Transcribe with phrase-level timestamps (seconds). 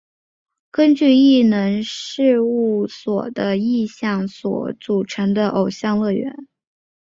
[0.71, 6.47] 根据艺能事务所的意向所组成的偶像乐团。